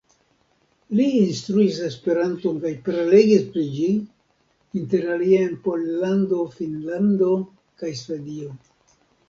Li 0.99 1.03
instruis 1.17 1.75
Esperanton 1.87 2.57
kaj 2.63 2.71
prelegis 2.87 3.45
pri 3.51 3.67
ĝi, 3.75 3.91
interalie 4.83 5.45
en 5.51 5.55
Pollando, 5.69 6.43
Finnlando 6.59 7.33
kaj 7.85 7.97
Svedio. 8.05 8.53